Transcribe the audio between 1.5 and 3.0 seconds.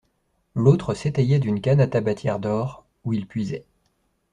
canne à tabatière d'or,